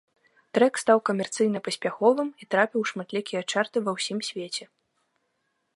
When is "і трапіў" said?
2.45-2.79